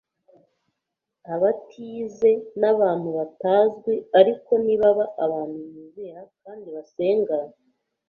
abatize 1.33 2.31
n’abantu 2.59 3.09
batazwi, 3.17 3.93
ari 4.19 4.33
ko 4.43 4.51
nibaba 4.65 5.05
abantu 5.25 5.57
bizera 5.73 6.21
kandi 6.41 6.67
basenga, 6.75 7.35